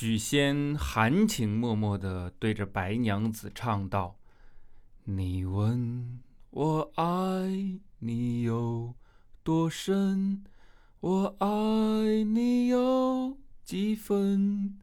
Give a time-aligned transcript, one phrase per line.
[0.00, 4.16] 许仙含情脉脉地对着白娘子唱道
[5.04, 8.94] ：“你问我爱你有
[9.42, 10.42] 多深，
[11.00, 14.78] 我爱你有几分？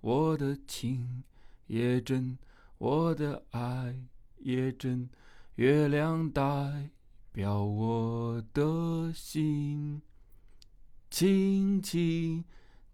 [0.00, 1.24] 我的情
[1.66, 2.38] 也真，
[2.78, 3.94] 我的爱
[4.38, 5.10] 也真，
[5.56, 6.88] 月亮代
[7.32, 10.00] 表我的心，
[11.10, 12.42] 轻轻。”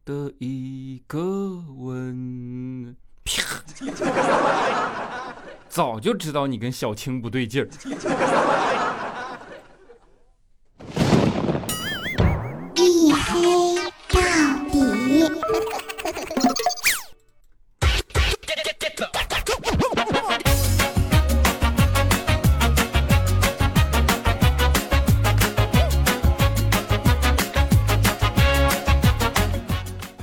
[0.05, 1.19] 的一个
[1.79, 2.95] 吻，
[5.69, 7.69] 早就知道你跟小青不对劲儿。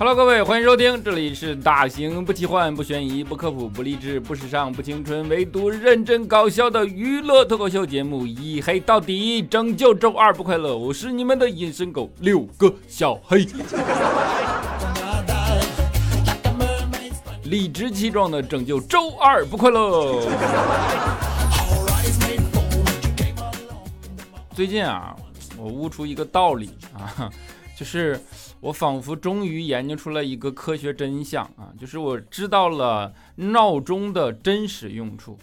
[0.04, 10.76] Hello，各位，欢迎收听，这里是大型不奇幻、不悬疑、不科普、不励志、不时尚、不青春，唯独认真搞笑的娱乐脱口秀节目《一黑到底》，拯救周二不快乐。
[10.76, 13.46] 我是你们的隐身狗六个小黑，
[17.44, 20.20] 理直气壮的拯救周二不快乐。
[24.56, 25.16] 最近啊，
[25.56, 27.30] 我悟出一个道理啊，
[27.78, 28.20] 就是。
[28.62, 35.36] 我仿佛终于研究出了一个科学真相啊，就是我知道了闹钟的真实用处。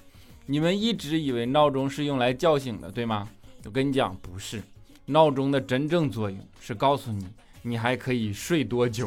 [0.47, 3.29] 你们一直以为闹钟是用来叫醒的，对吗？
[3.65, 4.63] 我跟你讲，不是。
[5.07, 7.27] 闹钟的真正作用是告诉你，
[7.63, 9.05] 你还可以睡多久。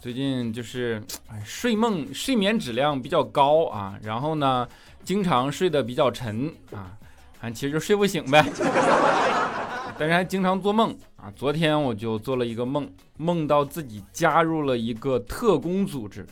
[0.00, 4.68] 最近就是哎睡梦睡眠质量比较高啊，然后呢。
[5.02, 6.96] 经常睡得比较沉啊，
[7.40, 8.44] 啊，其实就睡不醒呗。
[9.98, 11.30] 但是还经常做梦啊。
[11.36, 16.26] 昨天我就做了一个梦，梦到自己加入了一个特工组织。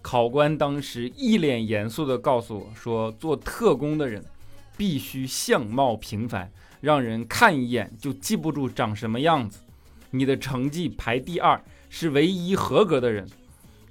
[0.00, 4.24] 考官当时一脸严肃地告诉我说：“做特工的人
[4.76, 9.60] 必须相貌平凡，让人看一眼就记不住长什么样子。
[10.10, 13.26] 你的成绩排第二，是唯一合格的人。”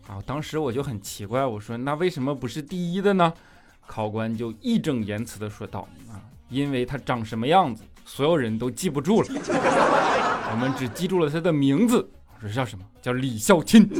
[0.07, 3.33] 啊，当时我就很奇怪，我说：“那为什么不是第一的呢？”
[3.87, 9.27] 考官就义正言辞地说道：“啊，因为他长什么样子，所有人都记不住了，
[10.51, 12.07] 我们只记住了他的名字。
[12.35, 12.85] 我说叫什么？
[13.01, 13.89] 叫李孝钦。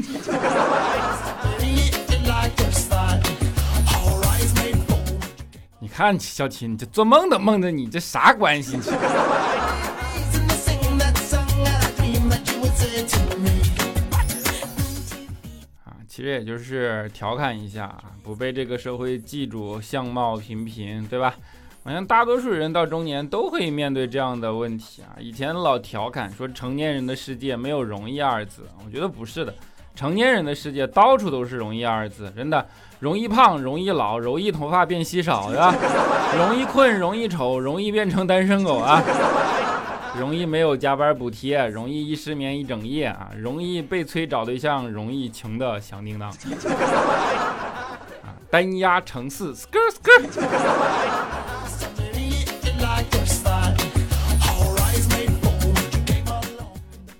[5.79, 8.77] 你看孝钦，这做梦都梦着你，这啥关系？”
[16.27, 21.33] 实也就是调侃一下，不被这个社会记住，相貌平平，对吧？
[21.83, 25.15] 好像大多数人到中年都会面对这样的问题啊。
[25.19, 29.53] 以前老调侃说成年人的世界没有容易二字，我觉得不是的，
[29.95, 32.67] 成年人的世界到处都是容易二字，真的，
[32.99, 35.73] 容易胖，容易老，容易头发变稀少，对吧？
[36.37, 39.01] 容易困，容易丑，容易变成单身狗啊。
[40.19, 46.29] 容易没有加班补贴，容易一失眠一整夜啊，容易被催找对象，容易穷的响叮当。
[46.29, 46.35] 啊，
[48.49, 50.25] 单压乘四，skr skr。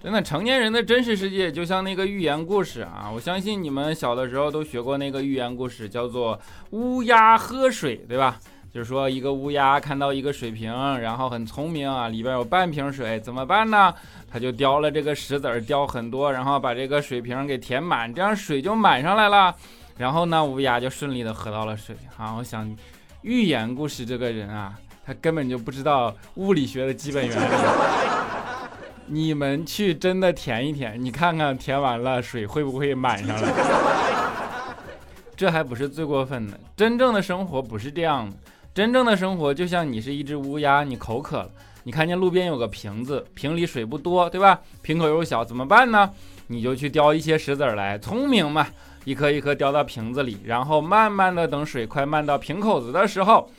[0.01, 3.11] 真的，成年人的真实世界就像那个寓言故事啊！
[3.13, 8.39] 我相信你们小的时候都学过那个寓言故事，叫做乌鸦喝水，对吧？
[8.73, 13.93] 就是说，一个乌鸦看到一个水瓶，然后很聪明啊，里边有半瓶水，怎么办呢？
[14.29, 19.55] 他就叼了这个石子儿，叼很多，然后把这个水瓶给填满，这样水就满上来了。
[19.97, 21.95] 然后呢，乌鸦就顺利的喝到了水。
[22.17, 22.75] 啊，我想，
[23.21, 24.73] 寓言故事这个人啊，
[25.03, 27.55] 他根本就不知道物理学的基本原理。
[29.07, 33.53] 你们去真的填一填，你看看填完了水会不会满上来？
[35.35, 38.35] 这还不是最过分的，真正的生活不是这样的。
[38.77, 41.49] 真正的生活就像你是一只乌鸦，你口渴了，
[41.81, 44.59] 你看见路边有个瓶子，瓶里水不多，对吧？
[44.83, 46.11] 瓶口又小，怎么办呢？
[46.45, 48.67] 你就去叼一些石子儿来，聪明嘛，
[49.03, 53.49] 一颗一颗叼到瓶子里，然后慢慢的等水快漫到瓶口子的时候，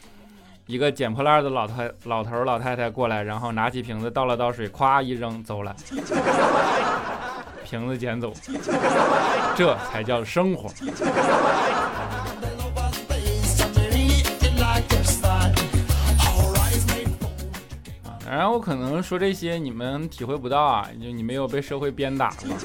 [0.67, 5.75] 一个捡破烂的老太老头老太太过来，然后拿起瓶子倒了倒水，咵一扔走了，
[7.67, 8.33] 瓶子捡走，
[9.57, 10.71] 这才叫生活。
[18.31, 22.49] 然后我可能说这些你们体会不到啊，就你没有被社会鞭打过。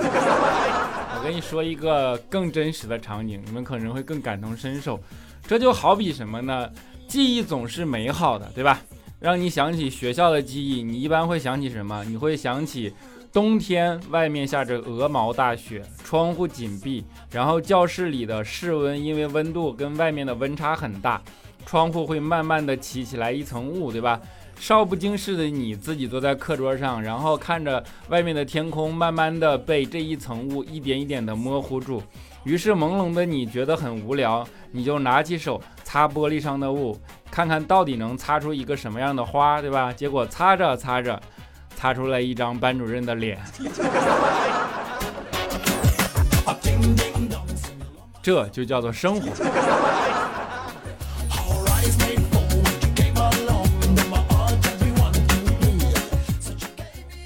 [1.16, 5.00] 我跟你说一个更真实的场景，你们可能会更感同身受。
[5.48, 6.70] 这就好比什么呢？
[7.08, 8.82] 记忆总是美好的，对吧？
[9.20, 12.04] 让你想起学校的记忆，你一般会想起什么？
[12.04, 12.94] 你会想起
[13.32, 21.22] 冬天外面下着鹅毛大雪，窗户紧闭，然后教室里的室温因为温度跟外面的温差很大，
[21.66, 24.20] 窗户会慢慢的起起来一层雾，对吧？
[24.60, 32.02] 少不经事的你自己坐在课桌上，然后看着外面的天空，慢慢的被这一层雾一点一点的模糊住。
[32.44, 36.98] 于是朦胧的你觉得很无聊，你就拿起手擦玻璃上的雾，
[37.30, 39.92] 看看到底能擦出一个什么样的花，对吧？
[39.92, 41.22] 结果擦着擦着，
[41.76, 43.38] 擦出来一张班主任的脸。
[48.22, 49.30] 这就叫做生活。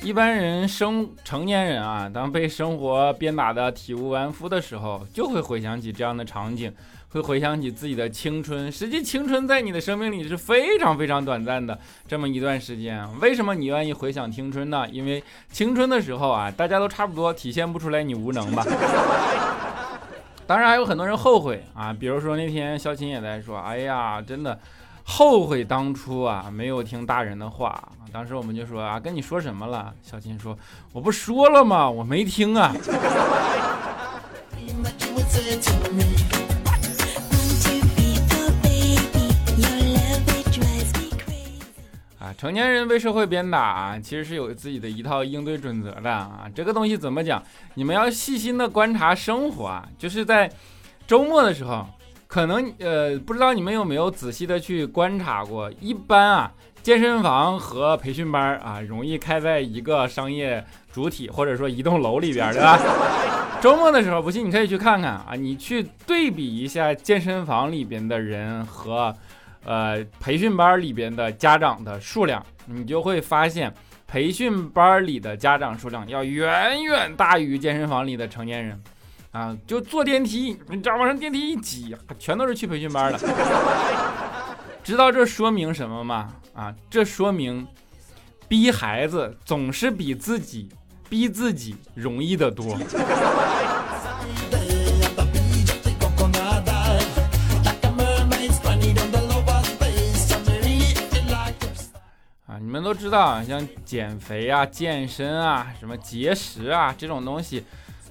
[0.08, 6.74] 一般人生成年人啊，当被生活鞭打的体无完肤的时候，就会回想起这样的场景，
[7.10, 8.72] 会回想起自己的青春。
[8.72, 11.78] 实际青春在你的生命里是非常非常短暂的
[12.08, 13.06] 这么一段时间。
[13.20, 14.88] 为什么你愿意回想青春呢？
[14.90, 15.22] 因为
[15.52, 18.66] 青春的时候啊，大家都差不多，体现不出来你无能吧。
[20.48, 24.58] 当然还有很多人后悔啊，比如说那天肖琴也在说，哎呀，真的。
[25.10, 27.82] 后悔当初啊，没有听大人的话。
[28.12, 29.94] 当时我们就说啊，跟你说什么了？
[30.02, 30.58] 小金说，
[30.94, 31.90] 我不说了吗？
[31.90, 32.74] 我没听啊。
[42.20, 46.46] 啊，成年人被社会鞭打，其实是有自己的一套应对准则的啊。
[46.56, 47.44] 这个东西怎么讲？
[47.76, 50.52] 你们要细心的观察生活啊，就是在
[51.06, 51.86] 周末的时候。
[52.30, 55.72] 可能呃，不知道你们有没有仔细的去观察过？
[55.80, 56.52] 一般啊，
[56.82, 62.80] 健身房和培训班啊，容易开在一个商业主体或者说一栋楼里边，对吧？
[63.60, 69.14] 周末的时候，不信你可以去看看啊，你去对比一下健身房里边的人和
[69.66, 73.74] 呃培训班里边的家长的数量，你就会发现
[74.08, 78.82] 培训班里的家长数量要远远大于健身房里的成年人。
[79.34, 83.20] 啊，就坐电梯，你知道往上电梯一挤，全都是去培训班的。
[84.88, 86.34] 知道这说明什么吗？
[86.54, 87.68] 啊，这说明
[88.48, 90.70] 逼孩子总是比自己
[91.10, 92.74] 逼自己容易的多。
[102.46, 107.66] 啊，你们都知道啊，像减肥啊、健身啊、什么节食啊这种东西。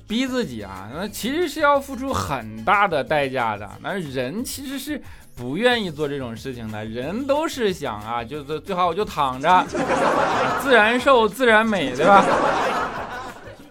[0.07, 3.69] 逼自己啊，那其实是要付出很大的代价的。
[3.83, 5.03] 那人其实是
[5.37, 9.65] 不愿意做这种事情的，人都是想啊，就是最好我就躺着，
[10.61, 12.25] 自然瘦自然美，对吧？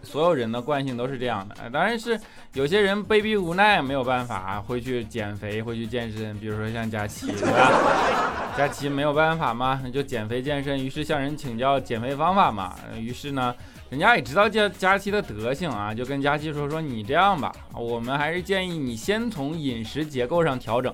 [0.04, 1.56] 所有人的惯性都是这样的。
[1.74, 2.18] 当然是
[2.54, 6.38] 有些人被逼无奈，没有办法会去减肥，会去健身。
[6.40, 7.72] 比如说像佳琪，对吧？
[8.56, 12.76] 佳琪没有办法嘛，那就减肥健身，于是向人请教减肥方法嘛。
[12.98, 13.54] 于是呢。
[13.92, 20.94] 人家也知道佳佳琪的德行啊，就跟佳琪说说你这样吧，我们还是建议你先从饮食结构上调整。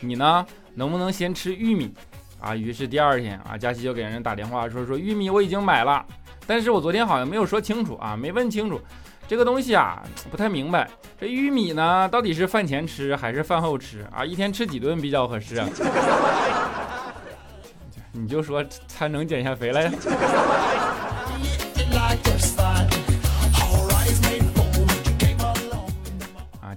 [0.00, 0.44] 你呢，
[0.74, 1.92] 能不能先吃玉米
[2.40, 2.54] 啊？
[2.54, 6.04] 于是第二天啊，佳琪就给人打电话说说玉米我已经买了，
[6.46, 8.80] 但是我昨天好像没有说清楚啊，没问清楚
[9.26, 10.88] 这个东西啊，不太明白。
[11.18, 14.24] 这玉米呢，到底是饭前吃还是饭后吃啊？
[14.24, 15.68] 一天吃几顿比较合适啊？
[18.12, 19.90] 你就说才能减下肥来。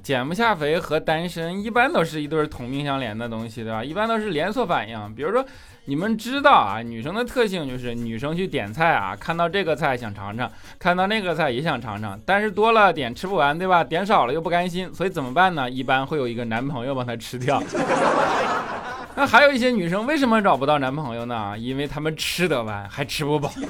[0.07, 3.83] 减不下肥和单身一般都是一对同命相连的东西，对吧？
[3.83, 5.13] 一般都是连锁反应。
[5.13, 5.45] 比如说，
[5.83, 10.49] 你们知道啊，女生的特性就是女生去点菜啊，看到这个菜想尝尝，
[10.79, 13.83] 看到那个菜也想尝尝，但是多了点吃不完，对吧？
[13.83, 15.69] 点少了又不甘心，所以怎么办呢？
[15.69, 17.61] 一般会有一个男朋友帮她吃掉。
[19.13, 21.53] 那还有一些女生为什么找不到男朋友呢？
[21.57, 23.51] 因为她们吃得完还吃不饱。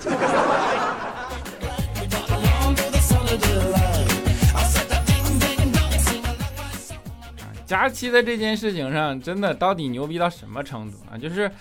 [7.67, 11.17] 佳期在这件事情上真的到底牛逼到什么程度啊？
[11.17, 11.51] 就是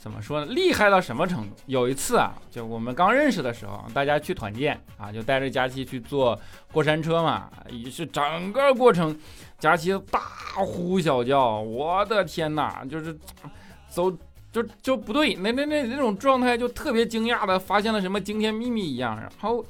[0.00, 0.52] 怎么说呢？
[0.54, 1.54] 厉害到什么程度？
[1.66, 6.40] 有一次啊，就我们刚认识的时候，大家去团建啊，就带着佳期去坐
[6.72, 7.50] 过山车嘛。
[7.70, 9.14] 于是整个过程，
[9.58, 10.18] 佳期大
[10.64, 13.14] 呼小叫，我的天哪，就是
[13.90, 14.10] 走
[14.50, 19.62] 就就不对，那那那那种状态就特别惊讶的发现了什么惊天秘密一样，然后。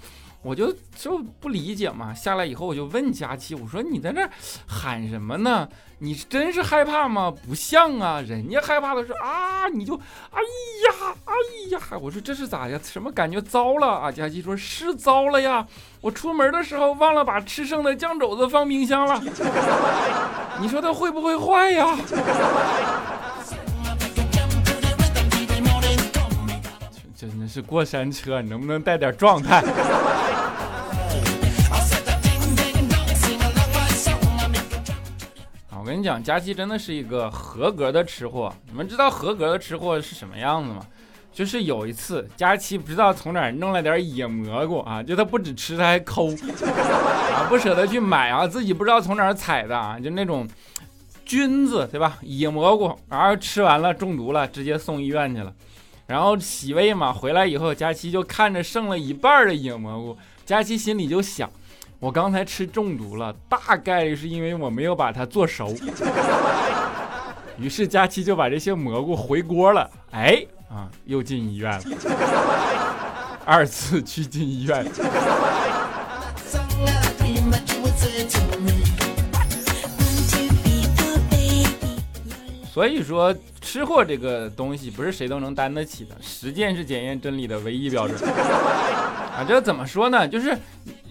[0.42, 4.28] 我就就不理解嘛，下来以后我就问佳琪，我说你在那
[4.66, 5.68] 喊什么呢？
[5.98, 7.30] 你真是害怕吗？
[7.30, 11.32] 不像啊，人家害怕的是啊，你就哎呀哎
[11.72, 12.80] 呀，我说这是咋呀？
[12.82, 14.10] 什么感觉糟了啊？
[14.10, 15.66] 佳琪说是糟了呀，
[16.00, 19.22] 我出门的时候忘了把吃剩的酱肘子放冰箱了，
[20.58, 21.98] 你说它会不会坏呀？
[27.14, 29.62] 真的是过山车，你能不能带点状态？
[36.02, 38.52] 讲，佳期真的是一个合格的吃货。
[38.68, 40.86] 你们知道合格的吃货是什么样子吗？
[41.32, 46.28] 就是有一次，佳期不知道从哪儿弄了点野蘑菇啊，就他不止吃，他还抠
[47.32, 50.48] 啊，不舍得去买啊，自己不知道从哪儿采的啊，就那种
[51.24, 52.18] 菌子，对吧？
[52.22, 55.52] 野蘑菇，然后吃完了中毒了，直接送医院去了。
[56.08, 61.48] 然后洗胃嘛，回来以后，佳期就看着剩了一半的野蘑菇，佳期心里就想，
[62.00, 65.76] 我刚才吃中毒了，大概率是因为我没有把它做熟。
[67.58, 70.42] 于是佳期就把这些蘑菇回锅了，哎。
[70.70, 71.82] 啊，又进医院了，
[73.44, 74.86] 二次去进医院。
[82.72, 88.16] 所以说，吃货这个东西不是谁都能担得起的，实践是检验真理的唯一标准。
[89.44, 90.26] 这怎么说呢？
[90.26, 90.56] 就是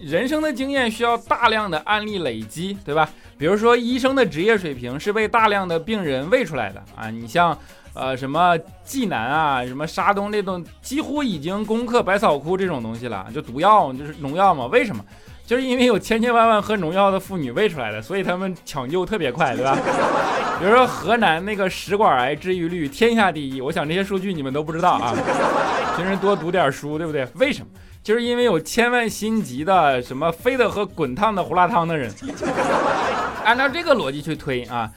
[0.00, 3.08] 人生的经验需要大量的案例累积，对吧？
[3.36, 7.56] 比如说，医生的职业水平是被大量的病人喂出来的啊，你像。
[7.92, 14.66] 呃，什么济南啊，什么沙东那种，几乎已经攻克百草枯这种东西了，就毒药就是农药嘛？
[14.66, 15.04] 为什么？
[15.50, 19.76] 就是因为有千千万万喝农药的妇女喂出来的，所以他们抢救特别快，对吧？
[20.60, 25.12] 比如说河南那个食管癌治愈率天下第一，我想这些数据你们都不知道啊，
[25.98, 27.26] 平时多读点书，对不对？
[27.34, 27.72] 为什么？
[28.00, 32.08] 就是因为有千万心急的什么非得喝滚烫的胡辣汤的人，
[33.44, 34.88] 按照这个逻辑去推啊。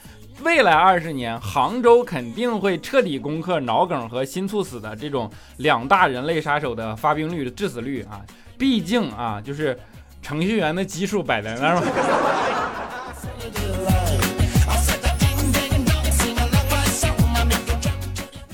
[0.44, 8.20] 未来二十年，杭州肯定会彻底攻克脑梗和心猝死的这种两大人类杀手的发病率致死率啊！
[8.56, 9.76] 毕竟啊，就是
[10.24, 11.82] 程序员的基数摆在那儿嘛。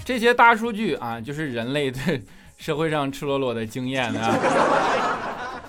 [0.04, 2.20] 这些大数据啊，就是人类对
[2.58, 4.36] 社会上赤裸裸的经验啊。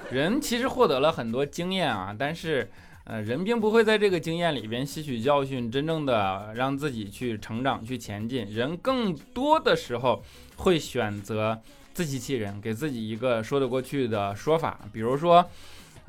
[0.10, 2.70] 人其实获得了很多经验啊，但是。
[3.04, 8.46] 呃，人并不会在这个经验里边吸取教训，真正的让自己去成长、去前进。
[8.46, 10.24] 人更多的时候
[10.58, 11.60] 会选择
[11.96, 14.80] 自欺欺人，给自己一个说得过去的说法。
[14.94, 15.44] 比如说，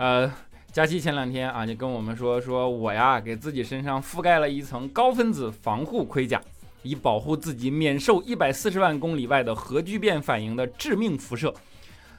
[0.02, 0.28] 呃，
[0.73, 6.40] 佳期前两天啊，就跟我们说，说我呀，给自己身上覆盖了一层高分子防护盔甲，
[6.82, 11.54] 以保护自己免受一百四十万公里外的核聚变反应的致命辐射。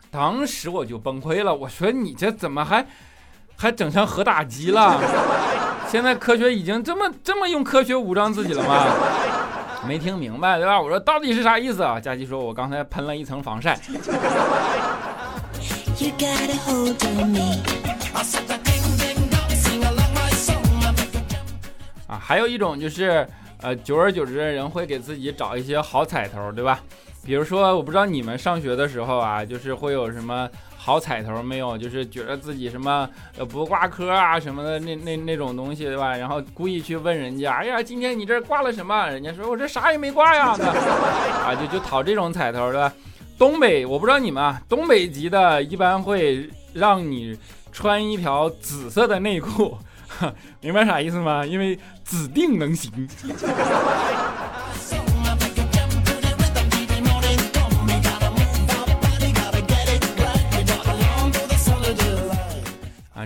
[0.10, 2.86] 当时我就崩溃了，我说你这怎么还？
[3.58, 4.98] 还整成核打击了？
[5.92, 8.86] 现在科学已经这么这么用科学武装自己了吗？
[9.86, 10.80] 没听明白对吧？
[10.82, 12.00] 我说到底是啥意思啊？
[12.00, 13.78] 佳琪说，我刚才喷了一层防晒。
[16.00, 17.62] You gotta hold me
[22.08, 23.28] 啊，还有一种就是，
[23.62, 26.80] 呃，久而久之，人会给自己找一些好彩头，对吧？
[27.26, 30.50] 比如说，我不知道你们上学的时候啊，就是会有什么。
[30.76, 36.18] 好彩头没有，就是觉得自己什么呃不挂科啊什么的那那那种东西对吧？
[36.18, 39.08] 然后故意去问人家，哎呀，今天你这挂了什么？
[39.08, 40.50] 人家说我这啥也没挂呀，
[41.46, 42.92] 啊就就讨这种彩头对吧？
[43.38, 47.38] 东北我不知道你们啊，东北籍的一般会让你
[47.72, 49.78] 穿一条紫色的内裤，
[50.62, 51.46] 明白啥意思吗？
[51.46, 52.92] 因为指定能行。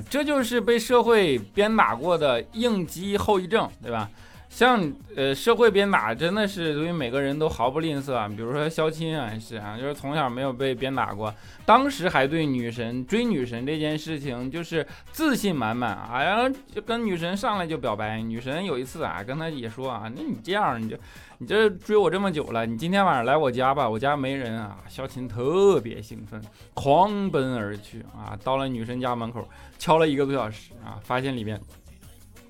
[0.09, 4.09] 这就是被社会鞭打过的应激后遗症，对吧？
[4.57, 8.27] 像呃社会鞭打真的是对于每个人都毫不吝啬啊。
[8.27, 11.31] 比如说肖钦啊，是啊，就是从小没有被鞭打过，
[11.63, 18.19] 当时还对女神追女神这件事情就是自信满满啊，然后就跟女神上来就表白。
[18.19, 20.97] 女神有一次啊跟他也说啊，那你这样你就。
[21.39, 24.79] 你这追我这么久了，你今天晚上来我家吧，我家没人啊。
[24.89, 26.41] 肖钦特别兴奋，
[26.73, 29.47] 狂奔而去啊，到了女神家门口，
[29.77, 31.61] 敲了一个多小时啊，发现里面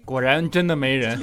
[0.08, 1.20] 果然真的没人。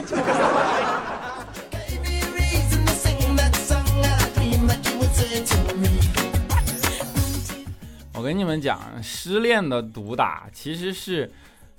[8.12, 11.32] 我跟你们讲，失恋的毒打其实是。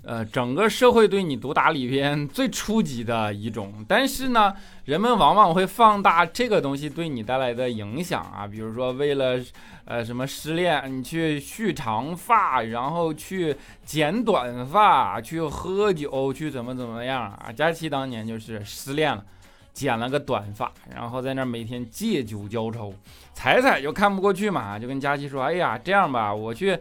[0.06, 9.40] 呃，整个社会对你毒打里边最初级的一种，但是呢，人们往往会放大这个东西对你带来的影响啊，比如说为了
[9.86, 17.52] 呃什么失恋，你去蓄长发，然后去剪短发，去喝酒，去怎么怎么样啊？
[17.52, 19.26] 佳琪当年就是失恋了，
[19.74, 22.94] 剪了个短发，然后在那每天借酒浇愁，
[23.34, 26.78] 彩彩就看不过去嘛，就跟佳琪说，哎呀，这样吧，我去。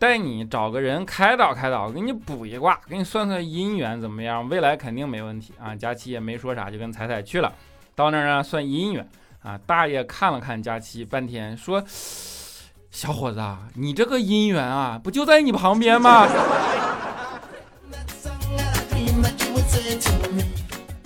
[0.00, 4.48] 带你找个人开导开导，给你卜一卦，给你算算姻缘怎么样？
[4.48, 5.76] 未来肯定没问题啊！
[5.76, 7.52] 佳期也没说啥，就跟彩彩去了。
[7.94, 9.06] 到那儿呢，算姻缘
[9.42, 9.60] 啊。
[9.66, 11.84] 大爷看了看佳期半天，说
[12.90, 13.38] ：“小伙子，
[13.74, 16.26] 你这个姻缘啊，不就在你旁边吗？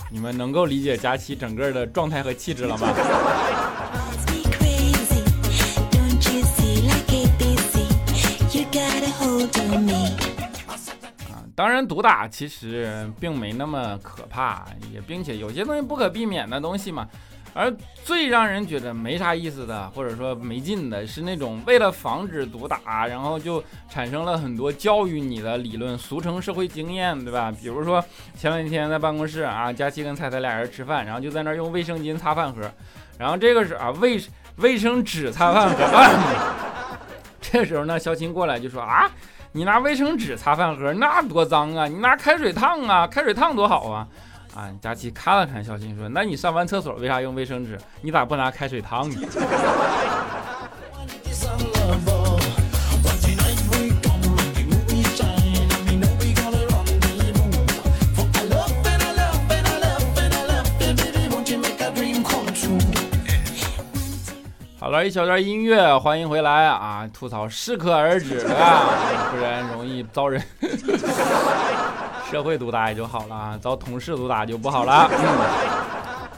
[0.08, 2.94] 你们能够理解佳期整个的状态和气质了吗？
[9.60, 17.08] 啊当然，毒打其实并没那么可怕，也并且有些东西不可避免的东西嘛。
[17.56, 27.52] 而最让人觉得没啥意思的，或者说没劲的是那种为了防止毒打，然后就产生了很多教育你的理论，俗称社会经验，对吧？
[27.52, 28.04] 比如说
[28.36, 32.68] 前两天在办公室啊，佳琪跟彩彩俩人吃饭，然后就在那用卫生巾擦饭盒，
[33.16, 34.20] 然后这个是啊卫
[34.56, 36.58] 卫生纸擦饭盒，
[37.40, 39.08] 这时候呢，肖琴过来就说啊。
[39.56, 41.86] 你拿卫生纸擦饭盒，那多脏啊！
[41.86, 44.04] 你拿开水烫啊，开水烫多好啊！
[44.52, 47.78] 啊，佳琪看了看小新说：“那你上完厕所为啥用卫生纸？
[48.00, 49.16] 你咋不拿开水烫呢？”
[64.94, 67.08] 了，一小段音乐，欢迎回来啊！
[67.12, 70.40] 吐槽适可而止啊，不然容易遭人
[72.30, 75.10] 社会毒打也就好了啊，遭同事毒打就不好了。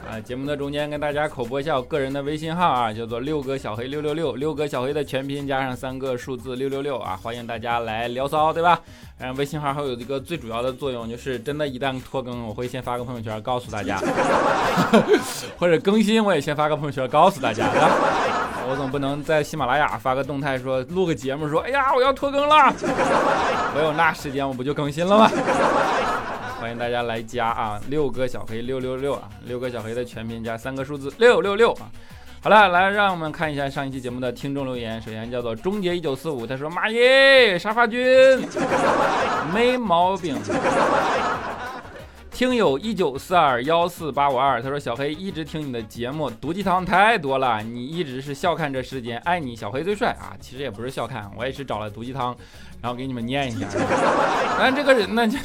[0.09, 8.79] 啊，节目的中间跟大家口播一下我个人的微信号啊，叫做六哥小黑六六六，六哥小黑的全拼加上三个数字六六六啊，欢迎大家来聊骚，对吧？
[9.19, 13.99] 然后，微信号还有一个最主要的作用，就是真的，一旦拖更，我会先发个朋友圈告诉大家，
[15.59, 17.89] 或者更新我也先发个朋友圈告诉大家，对吧？
[18.69, 22.73] 我总不能在喜马拉雅发个动态说录个节目说，哎呀，我要拖更了，
[23.75, 25.31] 我有那时间我不就更新了吗？
[26.59, 31.87] 欢迎大家来加啊，六个小黑六六六啊，六个小黑的全拼加三个数字六六六啊。
[32.41, 35.01] 好了，来让我们看一下上一期节目的听众留言。
[35.01, 38.45] 首先叫做终结一九四五，他说：“妈耶，沙发君
[39.53, 40.35] 没毛病。”
[42.37, 50.37] 听友一九四二幺四八五二，他说：“小黑一直听你的节目，毒鸡汤太多了，你一直是笑看这世间，爱你小黑最帅啊！
[50.39, 52.37] 其实也不是笑看，我也是找了毒鸡汤，
[52.79, 53.65] 然后给你们念一下。
[54.59, 55.35] 但这个人呢，就……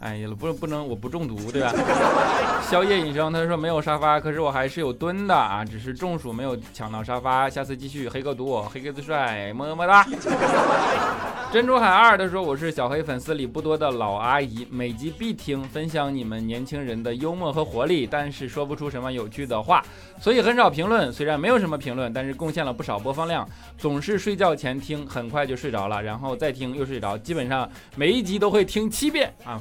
[0.00, 1.72] 哎呀，不不能，我不中毒，对吧？
[2.64, 8.08] 宵夜隐生，他说没有沙发，可是我还是有蹲的啊，只是中暑没有抢到沙发，下次继续。
[8.08, 10.06] 黑哥毒我，黑哥最帅，么么哒。
[11.52, 19.84] 珍珠海二，他说我是小黑粉丝里不多的老阿姨，每集必听，分享你们年轻人的幽默和活力，但是说不出什么有趣的话，
[20.18, 21.12] 所以很少评论。
[21.12, 23.46] 虽然没有什么评论，但是贡献了不少播放量。
[23.76, 29.60] 总是睡觉前听，很快就睡着了，然后再听又睡着，基本上每一集都会听七遍啊。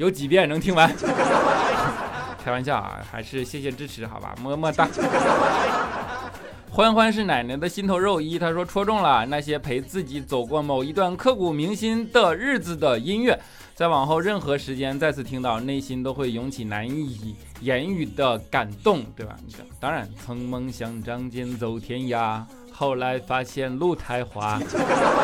[0.00, 0.90] 有几遍能听完？
[2.42, 4.88] 开玩笑啊，还是谢谢支持，好吧，么么哒。
[6.70, 13.38] 欢欢是奶奶的心头肉一，他说戳中了那些陪自己走过某一段刻骨铭心的日子的音乐，
[13.74, 19.36] 在往后任何时间再次听到，内心都会涌起难以言语的感动，对吧？
[19.78, 22.42] 当然，曾梦想仗剑走天涯，
[22.80, 24.58] 后来发现路太滑。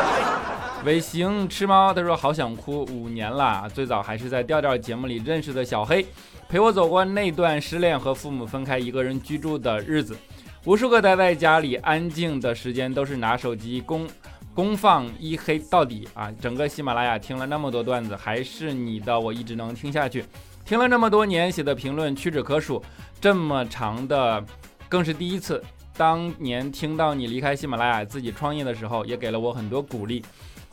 [0.85, 6.05] 尾行吃猫，他说好想哭，五年了，最早还是在调调节目里认识的小黑，
[6.47, 10.15] 陪我走过那段失恋和父母分开一个人居住的日子，
[10.65, 14.07] 无数个待在家里安静的时间，都是拿手机公
[14.53, 16.31] 公放一黑到底啊！
[16.39, 20.23] 整个喜马拉雅听了那么多段子，还是你的，我一直能听下去。
[20.63, 22.83] 听了这么多年，写的评论屈指可数，
[23.19, 24.45] 这么长的
[24.87, 25.59] 更是第一次。
[25.97, 30.23] 当年听到你离开喜马拉雅自己创业的时候，也给了我很多鼓励。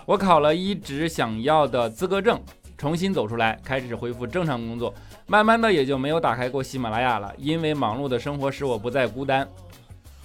[0.05, 2.39] 我考了一直想要的资格证，
[2.77, 4.95] 重新走出来，开始恢复正常工作，
[5.27, 9.49] 慢慢的也就没有打开过喜马拉雅了，因为忙碌的生活使我不再孤单。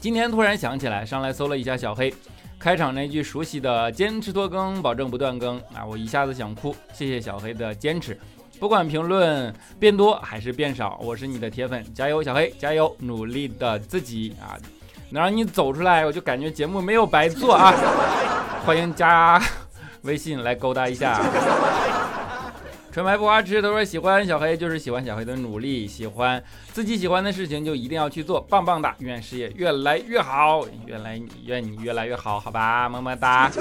[0.01, 2.13] 今天突然想起来，上来搜了一下小黑，
[2.59, 6.75] 开场那句熟悉的“坚持拖更，保证不断更”，啊，我一下子想哭。
[6.91, 8.19] 谢谢小黑的坚持，
[8.59, 14.59] 不管评论变多还是变少，我是你的铁粉，加油，小黑，加油，努力的自己啊，
[15.11, 17.73] 能让你走出来，我就感觉节目没有白做啊。
[18.65, 19.41] 欢迎加。
[20.03, 21.19] 微信来勾搭一下，
[22.89, 26.41] 纯白不花痴都说喜欢小黑，就是喜欢小黑的努力，喜欢
[26.71, 33.51] 自己喜欢的事情就一定要去做，棒棒哒，愿事业越来越好，愿来愿你越来越好，好吧，么么哒。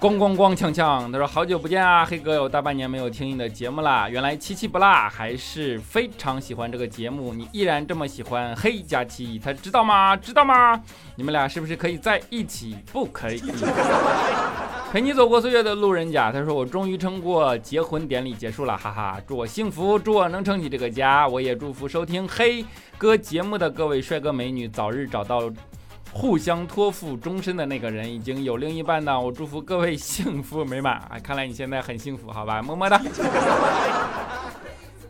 [0.00, 10.16] 咣咣咣锵锵，他说好久不见啊，黑哥有大半年没有听你的节目啦，原来七七不落，还是非常喜欢这个节目，你依然这么喜欢黑加七，他知道吗？
[10.16, 10.80] 知道吗？
[11.16, 12.76] 你们俩是不是可以在一起？
[12.92, 13.42] 不可以。
[14.92, 19.20] 陪你走过岁月的路人甲，他说：“我终于撑过结婚典礼结束了，哈哈！
[19.26, 21.26] 祝我幸福，祝我能撑起这个家。
[21.26, 22.64] 我也祝福收听黑
[22.96, 25.50] 哥节目的各位帅哥美女早日找到
[26.18, 29.20] 互相托付终身的那个人已经有另一半呢。
[29.20, 31.16] 我祝福各位幸福美满啊！
[31.22, 33.00] 看来你现在很幸福，好吧，么么哒。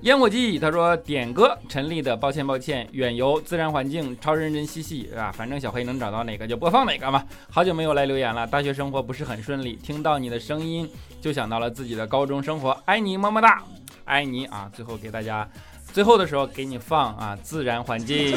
[0.02, 7.24] 烟火记，他说点歌陈粒的抱歉抱歉，远游自然环境超认真嬉戏啊，反正小黑能找到哪个就播放哪个嘛。
[7.50, 10.86] 好久没有来留言了，大学生活不是很顺利，听到你的声音
[11.22, 13.62] 就想到了自己的高中生活，爱你么么哒，
[14.04, 14.70] 爱你啊！
[14.74, 15.48] 最后给大家，
[15.90, 18.36] 最后的时候给你放啊自然环境，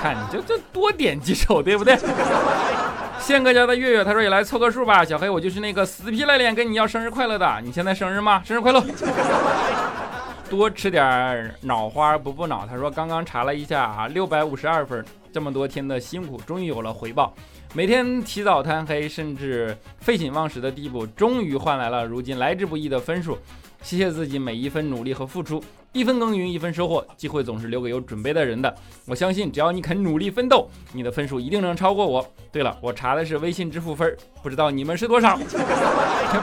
[0.00, 1.96] 看你就就多点几首对不对？
[3.20, 8.42] 宪哥家的月月他说也来凑个数吧，小黑我就是那个死皮赖脸跟你要生日快乐的，你现在生日吗？
[8.44, 8.82] 生日快乐。
[10.48, 12.66] 多吃点脑花补补脑。
[12.66, 17.32] 他说刚刚查了一下啊，六百五十二分，这么多天的辛苦终于有了回报。
[17.72, 23.38] 每天起早贪黑，甚至废寝忘食的地步，终于换来了如今来之不易的分数。
[23.80, 27.04] 谢谢自己每一分努力和付出，一分耕耘一分收获。
[27.16, 28.74] 机会总是留给有准备的人的。
[29.06, 32.26] 我相信只要你肯努力奋斗，你的分数一定能超过我。
[32.52, 35.38] 对了，我查的是微信支付分，不知道你们是多少？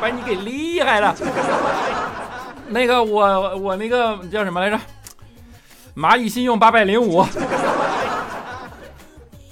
[0.01, 1.15] 把你给厉害了。
[2.69, 4.77] 那个我我那个叫什么来着？
[5.95, 7.25] 蚂蚁信用八百零五。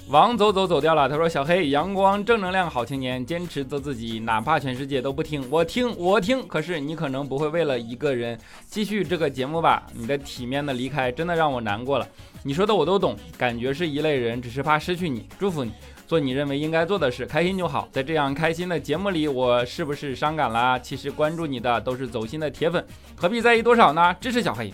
[0.08, 1.08] 王走走走掉了。
[1.08, 6.46] 他说：“小黑，阳光正能量好青年，坚持做自己，哪怕全世界都不听，我听我听。
[6.46, 8.38] 可是你可能不会为了一个人
[8.68, 9.82] 继续这个节目吧？
[9.92, 12.06] 你的体面的离开真的让我难过了。
[12.44, 15.28] 你说的我都懂，感觉是一类人，只是怕失去你。
[15.38, 15.72] 祝福你。”
[16.06, 17.88] 做你认为应该做的事，开心就好。
[17.90, 20.78] 在这样开心的节目里，我是不是伤感了？
[20.78, 24.14] 其实关注你的都是走心的铁粉，何必在意多少呢？
[24.20, 24.72] 支持小黑，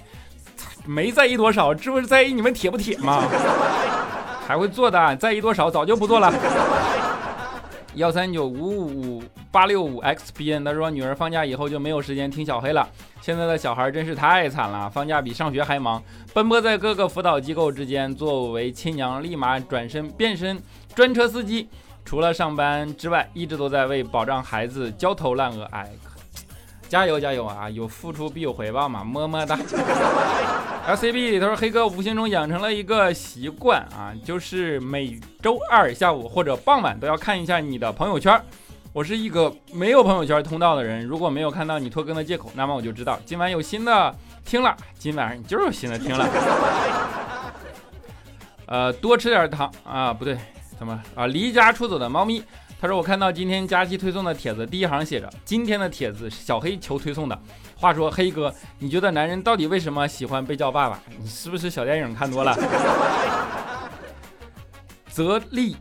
[0.85, 3.25] 没在意多少，这不是在意你们铁不铁吗？
[4.47, 6.33] 还会做的，在意多少早就不做了。
[7.95, 12.89] 幺三九五五八六五 xbn，他说女儿放假以后就没有时间听小黑了。
[13.21, 16.03] 现在的小孩真是太惨了，放假比上学还忙，
[16.33, 18.15] 奔波在各个辅导机构之间。
[18.15, 20.59] 作为亲娘，立马转身变身
[20.95, 21.69] 专车司机，
[22.03, 25.65] 除了上班之外，一直都在为保障孩子焦头烂额。
[25.65, 25.91] 哎，
[26.93, 27.71] 加油加油啊！
[27.71, 29.59] 有付出必有回报嘛，么么哒。
[30.87, 38.39] LCB，他说黑哥无形中养成了一个习惯啊，就是每周二下午或者傍晚都要看一下你的朋友圈。
[38.93, 44.77] 我是一个没有朋友圈通道的人，如果没有看到你拖更的借口，那么我就知道今晚有新的听了。
[44.99, 46.29] 今晚上你就是有新的听了。
[48.69, 50.37] 呃，多吃点糖啊，不对，
[50.79, 51.27] 怎么啊？
[51.27, 52.45] 离家出走的猫咪。
[52.83, 57.39] 他说：“我看到今天佳期推送的帖子，第一行写着今天的帖子是小黑求推送的。
[57.77, 61.01] 话说黑哥，你觉得男人到底为什么喜欢被叫爸爸？
[61.17, 62.59] 你是不是小电影看多了？”
[65.07, 65.77] 泽利。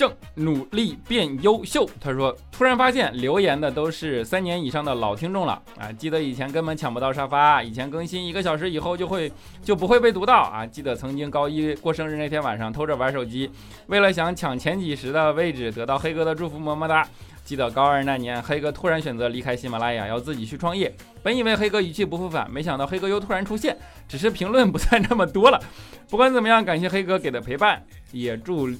[0.00, 1.86] 正努力变优秀。
[2.00, 5.92] 他说：“突然发现留言的都是三年以上的老听众了啊！
[5.92, 9.30] 记得以前根本抢不到沙发，以前更新一个小时以后就会
[9.62, 10.64] 就不会被读到啊！
[10.64, 13.50] 记得曾经高一过生日那天晚上偷着玩手机，
[13.88, 17.06] 为了想抢前几十的位置，得到黑哥的祝福，么么哒！
[17.44, 20.90] 记得高二那年，黑哥突然选择离开喜马拉雅，要自己去创业。
[21.22, 23.76] 本以为黑哥一去不复返，没想到黑哥又突然出现，
[24.08, 25.60] 只是评论不再那么多了。
[26.08, 28.70] 不管怎么样，感谢黑哥给的陪伴，也祝。”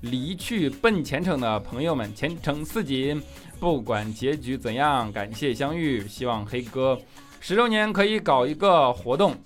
[0.00, 3.22] 离去奔前程的朋友们，前程似锦。
[3.58, 6.08] 不管结局怎样，感谢相遇。
[6.08, 6.98] 希望黑哥
[7.40, 9.36] 十周年可以搞一个活动。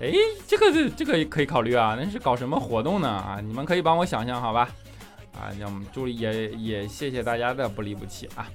[0.00, 0.10] 哎，
[0.46, 1.96] 这个这这个可以考虑啊。
[2.00, 3.08] 那是搞什么活动呢？
[3.08, 4.70] 啊，你们可以帮我想想，好吧？
[5.34, 8.48] 啊，那我们祝也也谢谢大家的不离不弃啊。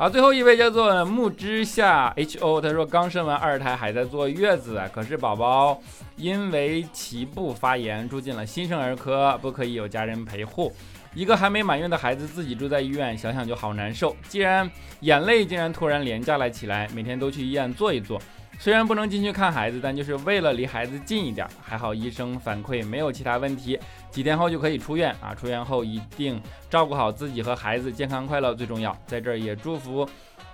[0.00, 5.78] 好，最后一位叫做木之下 H O，他说刚生完二胎还在坐月子，可是宝宝
[6.16, 10.72] 因为脐部发炎住进了新生儿科，不可以有家人陪护，
[11.12, 14.16] 一个还没满月的孩子自己住在医院，想想就好难受。
[14.26, 18.18] 既然眼泪竟然突然廉价了起来，每天都去医院坐一坐。
[18.62, 21.48] 虽然不能进去看孩子，但就是为了离孩子近一点。
[21.62, 23.78] 还好医生反馈没有其他问题，
[24.10, 25.34] 几天后就可以出院啊！
[25.34, 28.94] 出院后一定照顾好自己和孩子，健康快乐最重要。
[29.06, 30.06] 在这儿也祝福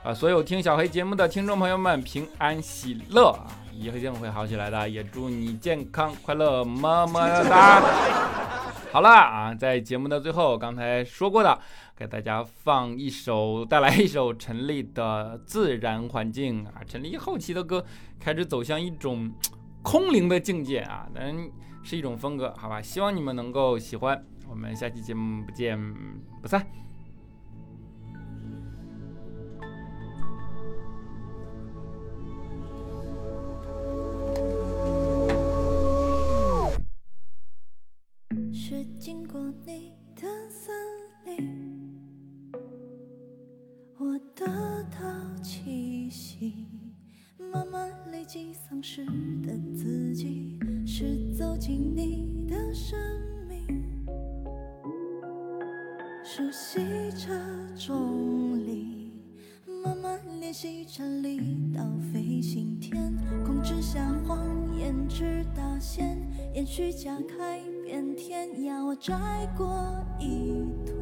[0.04, 3.50] 啊所有听小黑节目的听众朋友们平安喜乐啊！
[3.72, 7.82] 一定会好起来的，也祝你健康快乐，么么哒。
[8.96, 11.60] 好了啊，在节目的最后，刚才说过的。
[11.94, 16.80] 给大家放一首，带来一首陈粒的《自然环境》啊。
[16.86, 17.84] 陈粒后期的歌
[18.18, 19.30] 开始走向一种
[19.82, 21.36] 空灵的境界啊，但
[21.82, 22.80] 是一种风格，好吧？
[22.80, 24.24] 希望你们能够喜欢。
[24.48, 25.78] 我们下期节目不见
[26.40, 26.66] 不散。
[66.56, 69.14] 线，延续加开遍天涯，我摘
[69.54, 69.68] 过
[70.18, 70.94] 一坨，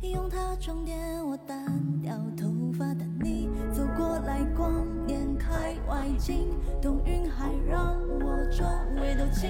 [0.00, 1.66] 用它装点我单
[2.00, 4.72] 调头发但你，走过来光
[5.06, 6.48] 年开外景，
[6.80, 8.64] 冬云海让我周
[9.00, 9.48] 围都起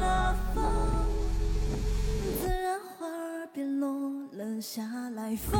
[0.00, 0.64] 了风，
[2.40, 4.06] 自然花儿便落。
[4.32, 5.58] 了下来，风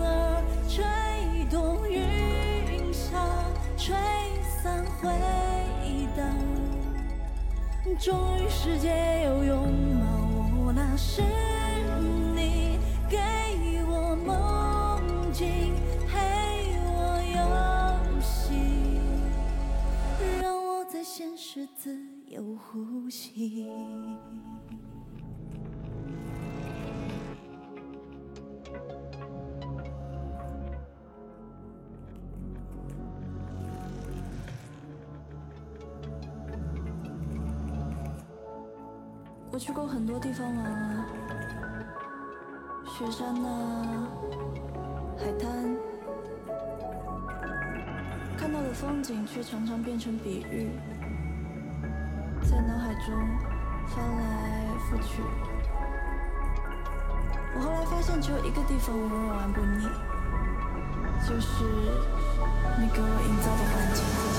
[0.00, 0.84] 儿吹
[1.48, 3.16] 动云霞，
[3.76, 3.94] 吹
[4.60, 5.08] 散回
[5.84, 6.59] 忆的。
[7.98, 8.88] 终于世界
[9.24, 10.06] 又拥抱
[10.64, 11.22] 我，那时
[39.60, 41.04] 去过很多地方玩啊，
[42.86, 44.08] 雪山呐，
[45.18, 45.76] 海滩，
[48.38, 50.70] 看到的风景却常常变成比喻，
[52.42, 53.14] 在脑海中
[53.86, 55.22] 翻来覆去。
[57.54, 59.84] 我后来发现，只有一个地方我玩玩不腻，
[61.28, 61.64] 就是
[62.80, 64.29] 你给我营造的环境。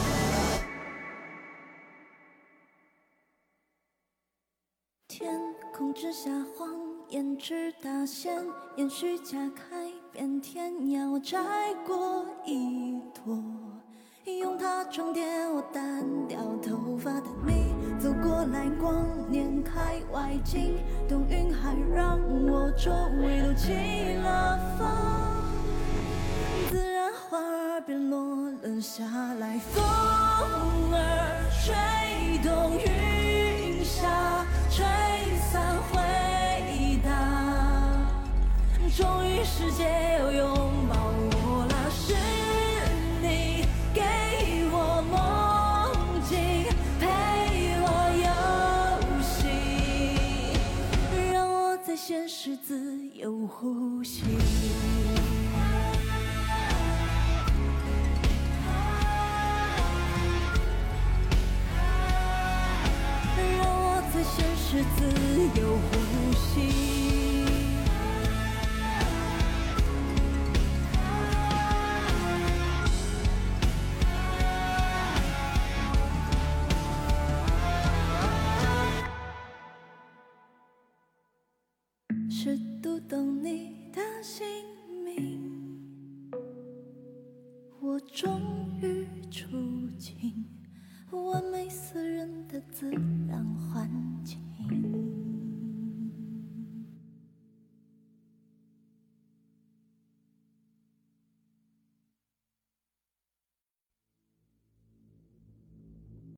[5.21, 5.39] 天
[5.71, 6.67] 空之下，谎
[7.09, 8.43] 言直达线，
[8.75, 11.07] 延续加开遍天涯。
[11.11, 11.37] 我摘
[11.85, 13.37] 过一朵，
[14.25, 17.71] 用它装点我单调头发的你。
[17.99, 24.87] 走过来，光年开外景，冬云海让我周围都起了风，
[26.71, 29.03] 自然花儿便落了下
[29.39, 29.83] 来，风
[30.91, 34.40] 儿吹动云霞，
[38.97, 39.85] 终于世界
[40.19, 40.95] 又拥抱
[41.31, 42.13] 我了，是
[43.21, 44.01] 你给
[44.69, 45.13] 我梦
[46.27, 46.37] 境，
[46.99, 47.05] 陪
[47.79, 47.85] 我
[48.21, 48.29] 游
[49.23, 49.47] 戏，
[51.31, 54.23] 让我在现实自由呼吸。